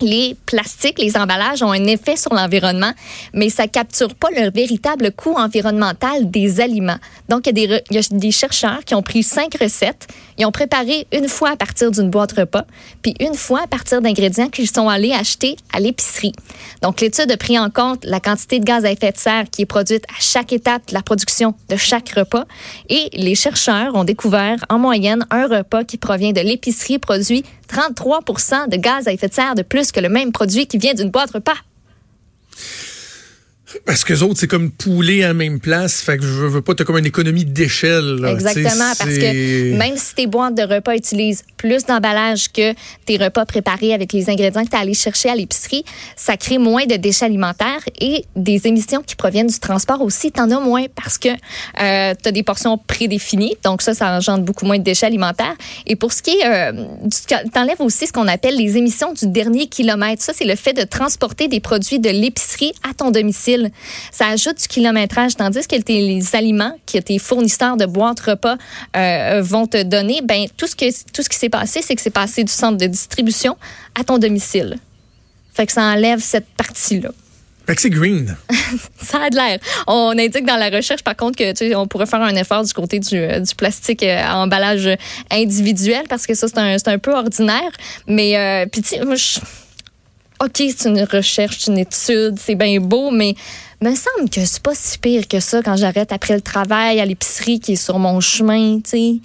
Les 0.02 0.36
plastiques, 0.46 1.00
les 1.00 1.16
emballages 1.16 1.64
ont 1.64 1.72
un 1.72 1.86
effet 1.86 2.18
sur 2.18 2.34
l'environnement, 2.34 2.92
mais 3.34 3.50
ça 3.50 3.68
capture 3.68 4.14
pas 4.14 4.30
le 4.32 4.52
véritable 4.52 5.12
coût 5.12 5.36
environnemental 5.36 6.30
des 6.30 6.60
aliments. 6.60 6.98
Donc, 7.30 7.48
il 7.48 7.58
y, 7.58 7.98
a 7.98 8.02
des, 8.12 8.32
chercheurs 8.32 8.84
qui 8.84 8.94
ont 8.94 9.02
pris 9.02 9.24
cinq 9.24 9.56
recettes, 9.60 10.08
ils 10.38 10.46
ont 10.46 10.52
préparé 10.52 11.08
une 11.14 11.30
fois 11.30 11.52
à 11.52 11.56
partir 11.56 11.92
d'une 11.92 12.10
boîte 12.10 12.34
repas, 12.34 12.66
puis 13.02 13.16
une 13.20 13.36
fois 13.36 13.62
à 13.64 13.68
partir 13.68 14.02
d'ingrédients 14.02 14.50
qu'ils 14.50 14.70
sont 14.70 14.90
allés 14.90 15.14
acheter 15.14 15.56
à 15.72 15.80
l'épicerie. 15.80 16.34
Donc, 16.82 17.00
l'étude 17.00 17.32
a 17.32 17.38
pris 17.38 17.58
en 17.58 17.70
compte 17.70 18.04
la 18.04 18.20
quantité 18.20 18.60
de 18.60 18.66
gaz 18.66 18.84
à 18.84 18.92
effet 18.92 19.12
de 19.12 19.18
serre 19.18 19.46
qui 19.50 19.62
est 19.62 19.66
produite 19.66 20.04
à 20.10 20.20
chaque 20.20 20.52
étape 20.52 20.90
de 20.90 20.94
la 20.94 21.02
production 21.02 21.56
de 21.70 21.78
chaque 21.78 22.10
repas, 22.10 22.46
et 22.90 23.10
les 23.14 23.36
chercheurs 23.36 23.96
ont 23.96 24.04
découvert 24.04 24.58
en 24.70 24.78
moyenne 24.78 25.26
un 25.32 25.48
repas 25.48 25.86
qui 25.86 25.98
provient 25.98 26.34
de 26.34 26.42
l'épicerie 26.42 27.00
produit 27.00 27.44
33% 27.68 28.70
de 28.70 28.78
gaz 28.78 29.08
à 29.08 29.14
effet 29.14 29.28
de 29.28 29.34
serre 29.34 29.56
de 29.56 29.62
plus 29.62 29.92
que 29.92 30.00
le 30.00 30.10
même 30.10 30.32
produit 30.32 30.68
qui 30.68 30.78
vient 30.78 30.94
d'une 30.94 31.10
boîte 31.10 31.32
repas. 31.32 31.58
Parce 33.86 34.04
que 34.04 34.14
les 34.14 34.24
autres, 34.24 34.40
c'est 34.40 34.48
comme 34.48 34.70
pouler 34.72 35.24
à 35.24 35.30
la 35.30 35.34
même 35.34 35.60
place. 35.60 36.02
Fait 36.02 36.18
que 36.18 36.24
je 36.24 36.30
veux, 36.30 36.62
pas, 36.62 36.76
t'as 36.76 36.84
comme 36.84 36.98
une 36.98 37.06
économie 37.06 37.46
d'échelle. 37.46 38.24
Exactement, 38.28 38.94
parce 38.98 39.18
que 39.18 39.76
même 39.76 39.98
si 39.98 40.16
tes 40.16 40.28
boîtes 40.28 40.56
de 40.56 40.62
repas 40.62 40.96
utilisent 40.96 41.44
plus 41.58 41.86
d'emballage 41.86 42.52
que 42.52 42.74
tes 43.06 43.18
repas 43.18 43.46
préparés 43.46 43.94
avec 43.94 44.14
les 44.14 44.30
ingrédients 44.30 44.64
que 44.64 44.70
tu 44.70 44.76
as 44.76 44.80
allé 44.80 44.94
chercher 44.94 45.30
à 45.30 45.36
l'épicerie, 45.36 45.84
ça 46.16 46.38
crée 46.38 46.60
moins 46.60 46.86
de 46.86 46.96
déchets 46.96 47.26
alimentaires 47.26 47.82
et 48.00 48.26
des 48.36 48.68
émissions 48.68 49.02
qui 49.02 49.16
proviennent 49.16 49.48
du 49.48 49.60
transport 49.60 50.02
aussi. 50.02 50.32
T'en 50.32 50.50
as 50.52 50.60
moins 50.60 50.86
parce 50.96 51.18
que 51.18 51.30
euh, 51.30 52.14
tu 52.22 52.30
as 52.30 52.32
des 52.32 52.44
portions 52.44 52.78
prédéfinies. 52.78 53.56
Donc 53.64 53.82
ça, 53.82 53.94
ça 53.96 54.12
engendre 54.12 54.44
beaucoup 54.44 54.66
moins 54.66 54.78
de 54.78 54.84
déchets 54.84 55.08
alimentaires. 55.08 55.56
Et 55.88 55.96
pour 55.96 56.14
ce 56.14 56.22
qui 56.22 56.32
est, 56.32 56.46
euh, 56.46 56.86
t'enlèves 57.52 57.82
aussi 57.82 58.06
ce 58.06 58.14
qu'on 58.14 58.28
appelle 58.28 58.58
les 58.58 58.78
émissions 58.78 59.14
du 59.14 59.28
dernier 59.28 59.68
kilomètre. 59.68 60.22
Ça, 60.22 60.34
c'est 60.36 60.46
le 60.46 60.56
fait 60.56 60.74
de 60.74 60.84
transporter 60.84 61.48
des 61.48 61.60
produits 61.60 62.00
de 62.00 62.10
l'épicerie 62.10 62.74
à 62.88 62.94
ton 62.94 63.10
domicile. 63.10 63.55
Ça 64.12 64.28
ajoute 64.28 64.62
du 64.62 64.68
kilométrage, 64.68 65.36
tandis 65.36 65.68
que 65.68 65.76
les 65.88 66.36
aliments 66.36 66.78
que 66.92 66.98
tes 67.00 67.20
fournisseurs 67.20 67.78
de 67.78 67.86
boîtes 67.86 68.20
repas 68.20 68.56
euh, 68.96 69.42
vont 69.44 69.68
te 69.68 69.82
donner, 69.84 70.22
ben 70.24 70.48
tout 70.58 70.68
ce, 70.68 70.76
que, 70.76 70.86
tout 71.12 71.22
ce 71.22 71.30
qui 71.30 71.38
s'est 71.38 71.50
passé, 71.50 71.82
c'est 71.82 71.96
que 71.96 72.02
c'est 72.02 72.10
passé 72.10 72.44
du 72.44 72.52
centre 72.52 72.78
de 72.78 72.88
distribution 72.88 73.58
à 74.00 74.04
ton 74.04 74.18
domicile. 74.18 74.78
Fait 75.54 75.66
que 75.66 75.72
ça 75.72 75.84
enlève 75.84 76.20
cette 76.20 76.48
partie-là. 76.58 77.12
Fait 77.66 77.76
que 77.76 77.82
c'est 77.82 77.90
green. 77.90 78.36
ça 79.02 79.24
a 79.24 79.30
de 79.30 79.36
l'air. 79.36 79.60
On 79.88 80.12
indique 80.12 80.46
dans 80.46 80.58
la 80.58 80.70
recherche, 80.70 81.04
par 81.04 81.16
contre, 81.16 81.38
que 81.38 81.52
tu 81.52 81.70
sais, 81.70 81.76
on 81.76 81.88
pourrait 81.88 82.06
faire 82.06 82.22
un 82.22 82.36
effort 82.36 82.64
du 82.64 82.74
côté 82.74 83.00
du, 83.00 83.16
euh, 83.16 83.40
du 83.40 83.56
plastique 83.56 84.04
euh, 84.04 84.22
à 84.24 84.38
emballage 84.38 84.90
individuel 85.32 86.04
parce 86.08 86.28
que 86.28 86.36
ça, 86.36 86.48
c'est 86.48 86.60
un, 86.60 86.78
un, 86.94 87.00
peu 87.00 87.14
ordinaire. 87.14 87.72
Mais, 88.08 88.38
euh, 88.38 88.68
puis, 88.72 88.82
tu 88.82 88.90
sais, 88.90 89.04
moi, 89.04 89.16
je 89.16 89.40
OK, 90.44 90.64
c'est 90.76 90.90
une 90.90 91.04
recherche, 91.04 91.68
une 91.68 91.78
étude, 91.78 92.36
c'est 92.38 92.56
bien 92.56 92.80
beau, 92.80 93.12
mais 93.12 93.36
me 93.82 93.96
semble 93.96 94.30
que 94.30 94.44
c'est 94.46 94.62
pas 94.62 94.76
si 94.76 94.98
pire 94.98 95.28
que 95.28 95.40
ça 95.40 95.62
quand 95.62 95.76
j'arrête 95.76 96.12
après 96.12 96.36
le 96.36 96.42
travail 96.42 97.00
à 97.00 97.06
l'épicerie 97.06 97.60
qui 97.60 97.74
est 97.74 97.76
sur 97.76 98.00
mon 98.00 98.20
chemin, 98.20 98.80
tu 98.82 98.90
sais. 98.90 99.16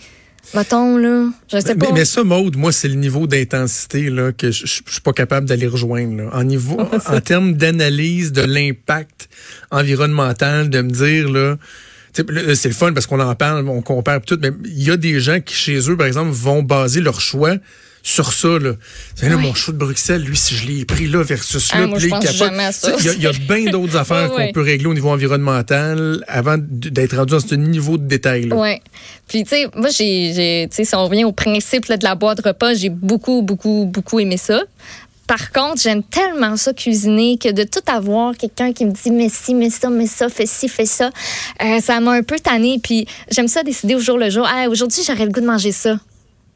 Mettons, 0.54 0.96
là, 0.96 1.28
je 1.52 1.60
sais 1.60 1.76
pas. 1.76 1.92
Mais, 1.92 2.04
ça, 2.04 2.24
Maude, 2.24 2.56
moi, 2.56 2.72
c'est 2.72 2.88
le 2.88 2.94
niveau 2.94 3.26
d'intensité 3.26 4.10
là 4.10 4.32
que 4.32 4.50
je, 4.50 4.66
je, 4.66 4.82
suis 4.90 5.00
pas 5.04 5.12
capable 5.12 5.46
d'aller 5.46 5.66
rejoindre. 5.66 6.16
Là. 6.16 6.30
En 6.32 6.42
niveau, 6.42 6.78
en 7.06 7.20
termes 7.20 7.54
d'analyse 7.54 8.32
de 8.32 8.42
l'impact 8.42 9.28
environnemental, 9.70 10.68
de 10.68 10.80
me 10.80 10.90
dire, 10.90 11.30
là, 11.30 11.56
c'est 12.12 12.26
le 12.66 12.74
fun 12.74 12.92
parce 12.92 13.06
qu'on 13.06 13.20
en 13.20 13.34
parle, 13.36 13.68
on 13.68 13.82
compare 13.82 14.22
tout, 14.22 14.38
mais 14.42 14.50
il 14.64 14.82
y 14.82 14.90
a 14.90 14.96
des 14.96 15.20
gens 15.20 15.40
qui, 15.40 15.54
chez 15.54 15.78
eux, 15.88 15.96
par 15.96 16.06
exemple, 16.06 16.30
vont 16.30 16.62
baser 16.62 17.00
leur 17.00 17.20
choix 17.20 17.54
sur 18.02 18.32
ça. 18.32 18.58
Là. 18.58 18.72
là 19.22 19.36
mon 19.36 19.54
choix 19.54 19.74
de 19.74 19.78
Bruxelles, 19.78 20.22
lui, 20.22 20.36
si 20.36 20.54
je 20.54 20.66
l'ai 20.66 20.84
pris 20.84 21.06
là 21.06 21.22
versus 21.22 21.72
là, 21.72 21.86
ah, 21.92 21.96
il 21.96 23.22
y, 23.22 23.26
a, 23.26 23.32
bien 23.32 23.70
d'autres 23.70 23.96
affaires 23.96 24.30
qu'on 24.30 24.52
peut 24.52 24.62
régler 24.62 24.86
au 24.86 24.94
niveau 24.94 25.10
environnemental 25.10 26.24
avant 26.28 26.56
d'être 26.58 27.16
rendu 27.16 27.34
à 27.34 27.40
ce 27.40 27.54
niveau 27.54 27.98
de 27.98 28.06
détail. 28.06 28.48
là 28.48 28.56
Oui. 28.56 28.76
Puis, 29.28 29.44
tu 29.44 29.50
sais, 29.50 29.68
moi, 29.76 29.90
j'ai, 29.90 30.68
si 30.70 30.94
on 30.94 31.04
revient 31.04 31.24
au 31.24 31.32
principe 31.32 31.88
de 31.88 32.04
la 32.04 32.14
boîte 32.14 32.40
repas, 32.44 32.74
j'ai 32.74 32.88
beaucoup, 32.88 33.42
beaucoup, 33.42 33.84
beaucoup 33.86 34.18
aimé 34.18 34.36
ça. 34.36 34.62
Par 35.26 35.52
contre, 35.52 35.80
j'aime 35.80 36.02
tellement 36.02 36.56
ça 36.56 36.72
cuisiner 36.72 37.38
que 37.38 37.52
de 37.52 37.62
tout 37.62 37.80
avoir 37.86 38.36
quelqu'un 38.36 38.72
qui 38.72 38.84
me 38.84 38.90
dit 38.90 39.12
mais 39.12 39.28
si, 39.28 39.54
mais 39.54 39.70
ça, 39.70 39.88
mais 39.88 40.08
ça, 40.08 40.28
fais 40.28 40.46
ci, 40.46 40.68
fais 40.68 40.86
ça, 40.86 41.10
euh, 41.62 41.78
ça 41.80 42.00
m'a 42.00 42.10
un 42.10 42.24
peu 42.24 42.40
tanné. 42.40 42.80
Puis 42.82 43.06
j'aime 43.30 43.46
ça 43.46 43.62
décider 43.62 43.94
au 43.94 44.00
jour 44.00 44.18
le 44.18 44.28
jour. 44.28 44.44
Ah, 44.52 44.68
aujourd'hui, 44.68 45.02
j'aurais 45.06 45.26
le 45.26 45.30
goût 45.30 45.40
de 45.40 45.46
manger 45.46 45.70
ça. 45.70 46.00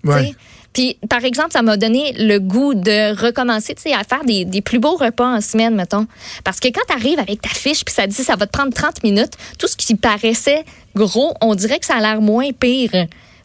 Ouais. 0.03 0.35
Puis, 0.75 0.99
par 1.09 1.25
exemple, 1.25 1.53
ça 1.53 1.63
m'a 1.63 1.77
donné 1.77 2.13
le 2.19 2.39
goût 2.39 2.75
de 2.75 3.17
recommencer, 3.19 3.75
tu 3.75 3.83
sais, 3.83 3.95
à 3.95 4.03
faire 4.05 4.25
des, 4.25 4.61
plus 4.61 4.81
beaux 4.81 4.97
repas 4.97 5.37
en 5.37 5.41
semaine, 5.41 5.75
mettons. 5.75 6.07
Parce 6.43 6.61
que 6.61 6.69
quand 6.69 6.83
tu 6.87 6.95
arrives 6.95 7.19
avec 7.19 7.41
ta 7.41 7.49
fiche, 7.49 7.85
puis 7.85 7.95
ça 7.95 8.07
dit 8.07 8.15
ça 8.15 8.37
va 8.37 8.47
te 8.47 8.53
prendre 8.53 8.75
30 8.75 9.05
minutes, 9.05 9.35
tout 9.59 9.69
ce 9.69 9.77
qui 9.77 9.95
paraissait 9.95 10.65
gros, 10.95 11.35
on 11.41 11.55
dirait 11.55 11.79
que 11.79 11.87
ça 11.87 11.95
a 11.95 12.01
l'air 12.01 12.21
moins 12.21 12.51
pire. 12.53 12.91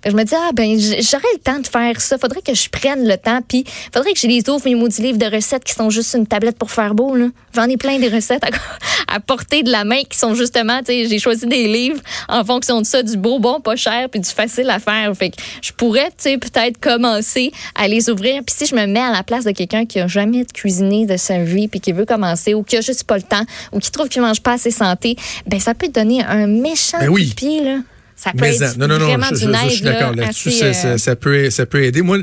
Je 0.05 0.11
me 0.11 0.23
dis, 0.23 0.33
ah, 0.35 0.51
ben, 0.53 0.79
j'aurais 0.79 1.33
le 1.33 1.39
temps 1.39 1.59
de 1.59 1.67
faire 1.67 1.99
ça. 1.99 2.17
Faudrait 2.17 2.41
que 2.41 2.53
je 2.53 2.69
prenne 2.69 3.07
le 3.07 3.17
temps. 3.17 3.41
Puis, 3.47 3.65
faudrait 3.93 4.13
que 4.13 4.19
je 4.19 4.27
les 4.27 4.49
ouvre, 4.49 4.63
mes 4.65 4.75
maudits 4.75 5.01
livres 5.01 5.17
de 5.17 5.25
recettes 5.25 5.63
qui 5.63 5.73
sont 5.73 5.89
juste 5.89 6.13
une 6.13 6.25
tablette 6.25 6.57
pour 6.57 6.71
faire 6.71 6.95
beau, 6.95 7.15
là. 7.15 7.27
J'en 7.53 7.65
ai 7.65 7.77
plein 7.77 7.99
des 7.99 8.07
recettes 8.07 8.43
à, 8.43 9.15
à, 9.15 9.19
portée 9.19 9.63
de 9.63 9.71
la 9.71 9.83
main 9.83 10.01
qui 10.09 10.17
sont 10.17 10.35
justement, 10.35 10.79
tu 10.79 10.85
sais, 10.85 11.07
j'ai 11.07 11.19
choisi 11.19 11.47
des 11.47 11.67
livres 11.67 11.99
en 12.29 12.45
fonction 12.45 12.79
de 12.79 12.85
ça, 12.85 13.03
du 13.03 13.17
beau, 13.17 13.39
bon, 13.39 13.59
pas 13.59 13.75
cher, 13.75 14.07
puis 14.09 14.19
du 14.19 14.29
facile 14.29 14.69
à 14.69 14.79
faire. 14.79 15.11
Fait 15.15 15.31
que 15.31 15.37
je 15.61 15.71
pourrais, 15.73 16.07
tu 16.09 16.29
sais, 16.29 16.37
peut-être 16.37 16.79
commencer 16.79 17.51
à 17.75 17.87
les 17.87 18.09
ouvrir. 18.09 18.41
Puis 18.45 18.55
si 18.57 18.65
je 18.67 18.75
me 18.75 18.85
mets 18.85 18.99
à 18.99 19.11
la 19.11 19.23
place 19.23 19.43
de 19.43 19.51
quelqu'un 19.51 19.85
qui 19.85 19.99
a 19.99 20.07
jamais 20.07 20.45
cuisiné 20.45 21.05
de 21.05 21.17
sa 21.17 21.43
vie, 21.43 21.67
puis 21.67 21.79
qui 21.79 21.91
veut 21.91 22.05
commencer, 22.05 22.53
ou 22.53 22.63
qui 22.63 22.77
a 22.77 22.81
juste 22.81 23.03
pas 23.03 23.17
le 23.17 23.23
temps, 23.23 23.43
ou 23.71 23.79
qui 23.79 23.91
trouve 23.91 24.07
qu'il 24.07 24.21
mange 24.21 24.41
pas 24.41 24.53
assez 24.53 24.71
santé, 24.71 25.17
ben, 25.47 25.59
ça 25.59 25.73
peut 25.73 25.89
donner 25.89 26.23
un 26.23 26.47
méchant 26.47 26.99
ben 26.99 27.09
oui. 27.09 27.33
pied, 27.35 27.63
là. 27.63 27.79
Ça 28.21 28.31
peut 28.31 28.39
Mais 28.41 28.55
être 28.57 28.77
non, 28.77 28.87
non, 28.87 28.99
non, 28.99 29.05
vraiment 29.05 29.27
je, 29.31 29.35
je- 29.35 29.45
d'une 29.45 29.55
je 29.55 29.63
aide, 29.65 29.71
suis 29.71 29.81
d'accord 29.81 30.13
là, 30.15 30.23
là-dessus. 30.23 30.49
assez, 30.49 30.73
Ça, 30.73 30.87
euh, 30.89 30.97
ça- 30.97 31.15
peut, 31.15 31.49
ça 31.49 31.65
peut 31.65 31.81
aider. 31.83 32.01
Moi, 32.01 32.17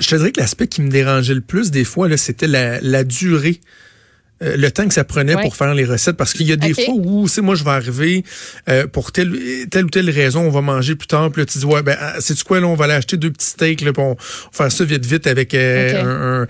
je 0.00 0.08
te 0.08 0.16
dirais 0.16 0.32
que 0.32 0.40
l'aspect 0.40 0.68
qui 0.68 0.80
me 0.80 0.88
dérangeait 0.90 1.34
le 1.34 1.42
plus 1.42 1.70
des 1.70 1.84
fois, 1.84 2.08
là, 2.08 2.16
c'était 2.16 2.46
la, 2.48 2.80
la 2.80 3.04
durée. 3.04 3.60
euh, 4.42 4.56
le 4.56 4.68
temps 4.72 4.86
que 4.88 4.92
ça 4.92 5.04
prenait 5.04 5.36
Ouais. 5.36 5.42
pour 5.42 5.54
faire 5.54 5.74
les 5.74 5.84
recettes 5.84 6.16
parce 6.16 6.32
qu'il 6.32 6.48
y 6.48 6.52
a 6.52 6.56
des 6.56 6.74
fois 6.74 6.92
où 6.96 7.28
c'est 7.28 7.40
moi 7.40 7.54
je 7.54 7.62
vais 7.62 7.70
arriver 7.70 8.24
euh, 8.68 8.84
pour 8.88 9.12
telle, 9.12 9.32
telle 9.70 9.84
ou 9.84 9.88
telle 9.90 10.10
raison 10.10 10.40
on 10.40 10.50
va 10.50 10.60
manger 10.60 10.96
plus 10.96 11.06
tard 11.06 11.30
puis 11.30 11.42
là 11.42 11.46
tu 11.46 11.58
dis 11.58 11.64
ouais 11.64 11.82
ben 11.84 11.96
c'est 12.18 12.42
quoi 12.42 12.58
là 12.58 12.66
on 12.66 12.74
va 12.74 12.86
aller 12.86 12.94
acheter 12.94 13.16
deux 13.16 13.30
petits 13.30 13.46
steaks 13.46 13.80
là 13.82 13.92
va 13.96 14.14
faire 14.50 14.72
ça 14.72 14.84
vite 14.84 15.06
vite 15.06 15.28
avec 15.28 15.54
euh, 15.54 16.02
un, 16.02 16.42
un, 16.42 16.46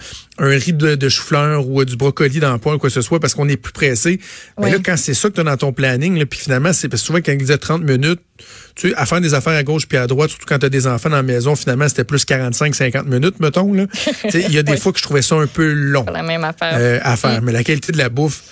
un 0.47 0.59
riz 0.59 0.73
de, 0.73 0.95
de 0.95 1.09
chou-fleur 1.11 1.69
ou 1.69 1.83
euh, 1.83 1.85
du 1.85 1.97
brocoli 1.97 2.41
dans 2.41 2.55
le 2.55 2.59
poêle 2.59 2.77
ou 2.77 2.79
quoi 2.79 2.89
que 2.89 2.95
ce 2.95 3.03
soit 3.03 3.21
parce 3.21 3.35
qu'on 3.35 3.51
est 3.51 3.59
plus 3.59 3.73
pressé 3.75 4.19
mais 4.59 4.65
Ouais. 4.65 4.71
là 4.73 4.79
quand 4.83 4.97
c'est 4.97 5.15
ça 5.15 5.29
que 5.29 5.35
tu 5.35 5.41
as 5.43 5.45
dans 5.45 5.57
ton 5.59 5.75
planning 5.75 6.19
là, 6.19 6.25
puis 6.25 6.39
finalement 6.41 6.73
c'est 6.73 6.89
parce 6.89 7.03
que 7.03 7.07
souvent 7.07 7.19
quand 7.21 7.33
il 7.33 7.39
disait 7.39 7.59
30 7.59 7.83
minutes 7.83 8.21
tu 8.75 8.89
sais, 8.89 8.95
à 8.97 9.07
faire 9.07 9.21
des 9.21 9.35
affaires 9.35 9.53
à 9.57 9.63
gauche 9.63 9.87
puis 9.87 9.97
à 9.97 10.07
droite, 10.07 10.31
surtout 10.31 10.47
quand 10.47 10.59
tu 10.59 10.67
as 10.67 10.71
des 10.71 10.87
enfants 10.87 11.09
dans 11.11 11.17
la 11.17 11.23
maison, 11.23 11.55
finalement, 11.55 11.89
c'était 11.89 12.05
plus 12.05 12.25
45-50 12.25 13.05
minutes, 13.05 13.39
mettons. 13.41 13.73
Il 14.35 14.53
y 14.53 14.59
a 14.59 14.63
des 14.63 14.77
fois 14.77 14.93
que 14.93 14.99
je 14.99 15.05
trouvais 15.05 15.23
ça 15.23 15.37
un 15.37 15.47
peu 15.47 15.73
long 15.73 16.05
pas 16.05 16.13
la 16.13 16.23
même 16.23 16.45
affaire. 16.45 16.75
euh, 16.75 16.99
à 17.03 17.17
faire. 17.17 17.41
Mais 17.43 17.53
la 17.53 17.63
qualité 17.65 17.93
de 17.93 17.99
la 17.99 18.09
bouffe, 18.09 18.43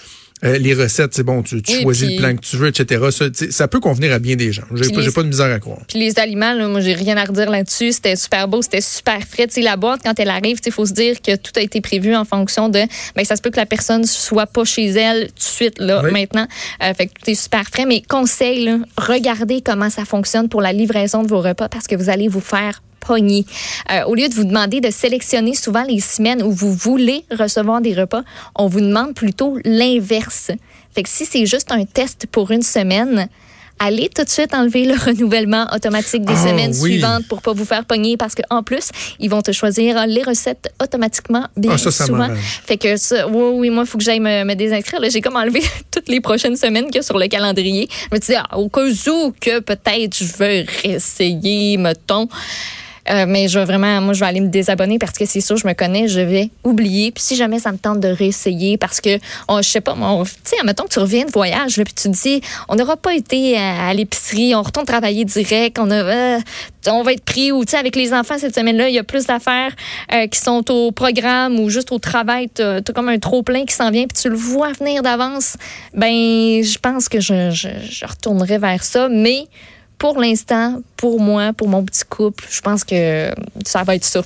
euh, 0.44 0.58
les 0.58 0.75
recettes, 0.75 1.14
c'est 1.14 1.22
bon, 1.22 1.42
tu, 1.42 1.62
tu 1.62 1.72
Oui, 1.76 1.82
choisis 1.82 2.06
puis- 2.06 2.16
le 2.16 2.20
plan 2.22 2.37
que 2.37 2.40
tu 2.40 2.56
veux, 2.56 2.68
etc. 2.68 3.06
Ça, 3.50 3.68
peut 3.68 3.80
convenir 3.80 4.12
à 4.12 4.18
bien 4.18 4.37
des 4.37 4.52
gens. 4.52 4.62
J'ai 4.75 4.90
pas, 4.90 5.00
pas 5.14 5.22
de 5.22 5.28
misère 5.28 5.52
à 5.52 5.58
croire. 5.58 5.78
Puis 5.88 5.99
les 5.99 6.18
aliments, 6.18 6.52
là, 6.54 6.68
moi, 6.68 6.80
j'ai 6.80 6.94
rien 6.94 7.16
à 7.16 7.25
redire 7.25 7.50
là-dessus. 7.50 7.92
C'était 7.92 8.16
super 8.16 8.49
beau, 8.49 8.61
c'était 8.62 8.80
super 8.80 9.20
frais. 9.26 9.46
Tu 9.46 9.54
sais, 9.54 9.61
la 9.62 9.76
boîte, 9.76 10.00
quand 10.04 10.18
elle 10.18 10.30
arrive, 10.30 10.58
il 10.64 10.72
faut 10.72 10.87
se 10.87 10.92
dire 10.92 11.20
que 11.22 11.37
tout 11.37 11.52
a 11.56 11.61
été 11.61 11.80
prévu 11.80 12.14
en 12.16 12.25
fonction 12.25 12.68
de. 12.68 12.80
Ben, 13.14 13.25
ça 13.25 13.37
se 13.37 13.42
peut 13.42 13.50
que 13.50 13.56
la 13.56 13.66
personne 13.66 14.04
soit 14.04 14.46
pas 14.46 14.64
chez 14.64 14.87
elle 14.87 15.28
tout 15.28 15.34
de 15.37 15.40
suite, 15.42 15.78
là, 15.78 16.02
Oui. 16.04 16.11
maintenant. 16.12 16.46
Euh, 16.82 16.92
fait 16.94 17.06
que 17.06 17.12
tout 17.22 17.30
est 17.30 17.34
super 17.34 17.64
frais. 17.68 17.87
Mais 17.87 18.02
conseil, 18.02 18.64
là, 18.64 18.78
regardez 18.96 19.61
comment 19.61 19.90
ça 19.90 20.04
fonctionne 20.04 20.49
pour 20.49 20.61
la 20.62 20.72
livraison 20.72 21.22
de 21.22 21.28
vos 21.28 21.40
repas 21.40 21.68
parce 21.68 21.87
que 21.87 21.94
vous 21.94 22.11
allez 22.11 22.28
vous 22.28 22.40
faire 22.40 22.82
pogner. 23.06 23.44
Euh, 23.90 24.04
au 24.04 24.14
lieu 24.14 24.28
de 24.28 24.35
vous 24.35 24.44
demander 24.44 24.80
de 24.80 24.90
sélectionner 24.90 25.54
souvent 25.54 25.85
les 25.85 26.00
semaines 26.00 26.42
où 26.42 26.50
vous 26.52 26.73
voulez 26.73 27.25
recevoir 27.30 27.80
des 27.80 27.94
repas, 27.94 28.23
on 28.54 28.66
vous 28.68 28.80
demande 28.80 29.14
plutôt 29.14 29.59
l'inverse. 29.64 30.50
Fait 30.94 31.02
que 31.02 31.09
si 31.09 31.25
c'est 31.25 31.47
juste 31.47 31.73
un 31.73 31.85
test 31.85 32.26
pour 32.30 32.50
une 32.50 32.62
semaine, 32.62 33.28
allez 33.78 34.09
tout 34.14 34.23
de 34.23 34.28
suite 34.28 34.54
enlever 34.54 34.85
le 34.85 34.94
renouvellement 35.06 35.66
automatique 35.75 36.25
des 36.25 36.35
Ah, 36.37 36.49
semaines 36.49 36.75
oui. 36.80 36.92
suivantes 36.92 37.26
pour 37.28 37.40
pas 37.42 37.52
vous 37.52 37.64
faire 37.64 37.85
pogner 37.85 38.16
parce 38.16 38.35
qu'en 38.35 38.62
plus, 38.62 38.90
ils 39.18 39.28
vont 39.30 39.42
te 39.42 39.50
choisir 39.52 40.06
les 40.06 40.23
recettes 40.23 40.73
automatiquement 40.80 41.47
bien 41.56 41.73
Ah, 41.75 41.78
ça, 41.78 41.90
ça 41.90 42.06
souvent. 42.06 42.28
Fait 42.66 42.76
que 42.76 42.97
ça, 42.97 43.26
oui, 43.26 43.42
oui, 43.54 43.71
moi, 43.71 43.85
il 43.85 43.88
faut 43.88 43.99
que 43.99 44.04
j'aille 44.04 44.21
me, 44.21 44.44
me 44.44 44.54
désinscrire. 44.54 45.00
J'ai 45.11 45.21
comme 45.21 45.37
enlevé 45.37 45.62
toutes 45.90 46.09
les 46.09 46.21
prochaines 46.21 46.56
semaines 46.56 46.87
qu'il 46.87 46.97
y 46.97 46.99
a 46.99 47.02
sur 47.02 47.18
le 47.18 47.26
calendrier. 47.26 47.88
Je 47.90 48.14
me 48.14 48.21
disais, 48.21 48.37
ah, 48.38 48.59
au 48.59 48.68
cas 48.68 48.82
où 48.85 49.32
que 49.40 49.59
peut-être 49.61 50.16
je 50.16 50.25
veux 50.38 50.64
réessayer, 50.82 51.76
mettons. 51.78 52.28
Euh, 53.11 53.26
mais 53.26 53.49
je 53.49 53.59
vais 53.59 53.64
vraiment, 53.64 54.00
moi, 54.00 54.14
je 54.14 54.21
vais 54.21 54.26
aller 54.26 54.40
me 54.40 54.49
désabonner 54.49 54.99
parce 54.99 55.18
que 55.18 55.26
c'est 55.26 55.40
sûr, 55.40 55.56
je 55.56 55.66
me 55.66 55.73
connais, 55.73 56.09
je 56.09 56.21
vais 56.21 56.50
oublier. 56.62 57.11
Puis 57.11 57.23
si 57.23 57.37
jamais 57.37 57.59
ça 57.59 57.73
me 57.73 57.78
tente 57.78 58.00
de 58.00 58.09
réessayer, 58.09 58.76
parce 58.76 59.00
que, 59.00 59.18
on, 59.49 59.61
je 59.61 59.68
sais 59.68 59.80
pas, 59.80 59.94
tu 59.94 60.30
sais, 60.44 60.56
admettons 60.61 60.85
que 60.85 60.92
tu 60.92 60.99
reviens 60.99 61.25
de 61.25 61.30
voyage, 61.30 61.76
là, 61.76 61.85
puis 61.85 61.94
tu 61.94 62.11
te 62.11 62.23
dis, 62.23 62.40
on 62.68 62.76
n'aura 62.76 62.97
pas 62.97 63.14
été 63.14 63.56
à, 63.59 63.92
l'épicerie, 63.94 64.54
on 64.54 64.62
retourne 64.62 64.87
travailler 64.87 65.25
direct, 65.25 65.78
on 65.78 65.90
a, 65.90 65.94
euh, 65.94 66.38
on 66.87 67.02
va 67.02 67.12
être 67.12 67.25
pris, 67.25 67.50
ou 67.50 67.64
tu 67.64 67.73
sais, 67.73 67.76
avec 67.76 67.97
les 67.97 68.12
enfants 68.12 68.38
cette 68.38 68.54
semaine-là, 68.54 68.88
il 68.88 68.94
y 68.94 68.99
a 68.99 69.04
plus 69.04 69.26
d'affaires 69.26 69.73
euh, 70.12 70.26
qui 70.28 70.38
sont 70.38 70.71
au 70.71 70.92
programme 70.92 71.59
ou 71.59 71.71
juste 71.71 71.92
au 71.92 71.99
travail, 71.99 72.49
tu 72.54 72.62
as, 72.62 72.82
comme 72.94 73.09
un 73.09 73.18
trop 73.18 73.42
plein 73.42 73.64
qui 73.64 73.75
s'en 73.75 73.90
vient, 73.90 74.06
puis 74.06 74.21
tu 74.21 74.28
le 74.28 74.37
vois 74.37 74.73
venir 74.73 75.02
d'avance. 75.02 75.56
Ben, 75.94 76.62
je 76.62 76.78
pense 76.78 77.09
que 77.09 77.21
je, 77.21 77.50
je, 77.50 77.68
je 77.90 78.06
retournerai 78.06 78.59
vers 78.59 78.85
ça, 78.85 79.09
mais 79.09 79.47
pour 80.02 80.18
l'instant, 80.18 80.82
pour 80.97 81.21
moi, 81.21 81.52
pour 81.52 81.68
mon 81.68 81.85
petit 81.85 82.02
couple, 82.02 82.44
je 82.50 82.61
pense 82.61 82.82
que 82.82 83.32
ça 83.64 83.85
va 83.85 83.94
être 83.94 84.04
ça. 84.04 84.21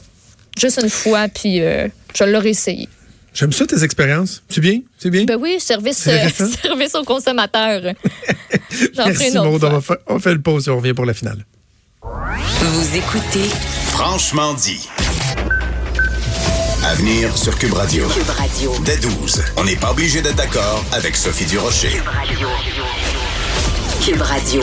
Juste 0.59 0.81
une 0.83 0.89
fois, 0.89 1.29
puis 1.29 1.61
euh, 1.61 1.87
je 2.15 2.25
l'aurai 2.25 2.49
essayé. 2.49 2.89
J'aime 3.35 3.53
ça, 3.53 3.67
tes 3.67 3.85
expériences. 3.85 4.43
C'est 4.49 4.63
bien? 4.63 4.81
C'est 4.97 5.11
bien? 5.11 5.27
Ben 5.27 5.37
oui, 5.39 5.61
service, 5.61 6.09
euh, 6.09 6.31
service 6.63 6.95
aux 6.95 7.05
consommateurs. 7.05 7.83
J'en 8.95 9.03
ferai 9.03 9.13
Merci, 9.19 9.29
une 9.33 9.39
autre 9.39 9.69
Maud. 9.69 9.99
On, 10.07 10.19
fait 10.19 10.33
le 10.33 10.41
pause 10.41 10.67
et 10.67 10.71
on 10.71 10.79
revient 10.79 10.95
pour 10.95 11.05
la 11.05 11.13
finale. 11.13 11.45
Vous 12.03 12.97
écoutez 12.97 13.51
Franchement 13.89 14.55
dit. 14.55 14.89
À 16.87 16.95
venir 16.95 17.37
sur 17.37 17.59
Cube 17.59 17.75
Radio. 17.75 18.09
Cube 18.09 18.31
Radio. 18.31 18.73
Dès 18.83 18.97
12, 18.97 19.43
on 19.59 19.65
n'est 19.65 19.77
pas 19.77 19.91
obligé 19.91 20.23
d'être 20.23 20.37
d'accord 20.37 20.83
avec 20.93 21.17
Sophie 21.17 21.45
Durocher. 21.45 22.01
Cube 24.03 24.23
Radio. 24.23 24.63